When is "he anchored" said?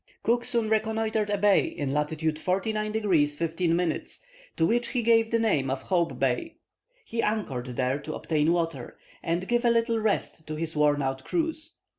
7.05-7.67